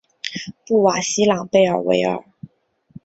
[0.65, 2.23] 布瓦西朗贝尔维尔。